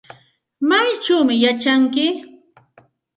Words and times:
¿Maychawmi 0.67 1.35
yachanki? 1.43 2.05